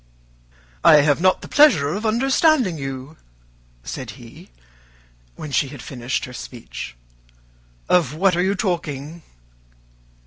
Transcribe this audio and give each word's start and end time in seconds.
"I 0.83 1.01
have 1.01 1.21
not 1.21 1.43
the 1.43 1.47
pleasure 1.47 1.89
of 1.93 2.07
understanding 2.07 2.75
you," 2.79 3.17
said 3.83 4.09
he, 4.17 4.49
when 5.35 5.51
she 5.51 5.67
had 5.67 5.83
finished 5.83 6.25
her 6.25 6.33
speech. 6.33 6.95
"Of 7.87 8.15
what 8.15 8.35
are 8.35 8.41
you 8.41 8.55
talking?" 8.55 9.21